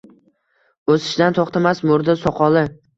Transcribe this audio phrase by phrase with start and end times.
[0.95, 2.69] O’sishdan to’xtamas murda soqoli.